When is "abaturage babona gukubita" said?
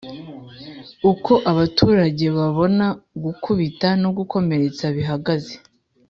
1.51-3.87